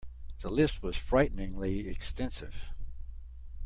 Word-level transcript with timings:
The 0.39 0.49
list 0.49 0.81
was 0.81 0.97
frighteningly 0.97 1.87
extensive. 1.87 2.71